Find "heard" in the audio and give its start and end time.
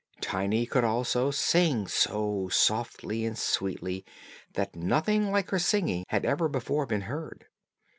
7.01-7.45